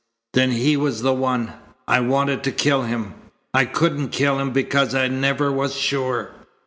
[0.33, 1.53] "Then he was the one!
[1.87, 3.13] I wanted to kill him,
[3.53, 6.31] I couldn't kill him because I never was sure."